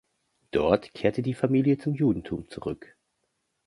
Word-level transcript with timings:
Dort 0.49 0.95
kehrte 0.95 1.21
die 1.21 1.35
Familie 1.35 1.77
zum 1.77 1.93
Judentum 1.93 2.49
zurück. 2.49 2.97